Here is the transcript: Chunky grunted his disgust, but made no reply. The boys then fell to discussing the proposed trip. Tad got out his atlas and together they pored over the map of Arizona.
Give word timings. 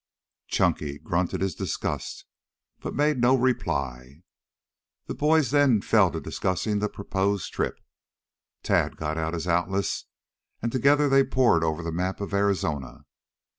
Chunky 0.47 0.97
grunted 0.97 1.41
his 1.41 1.53
disgust, 1.53 2.25
but 2.79 2.95
made 2.95 3.19
no 3.21 3.35
reply. 3.37 4.23
The 5.05 5.13
boys 5.13 5.51
then 5.51 5.79
fell 5.83 6.09
to 6.09 6.19
discussing 6.19 6.79
the 6.79 6.89
proposed 6.89 7.53
trip. 7.53 7.79
Tad 8.63 8.97
got 8.97 9.19
out 9.19 9.35
his 9.35 9.47
atlas 9.47 10.05
and 10.59 10.71
together 10.71 11.07
they 11.07 11.23
pored 11.23 11.63
over 11.63 11.83
the 11.83 11.91
map 11.91 12.19
of 12.19 12.33
Arizona. 12.33 13.05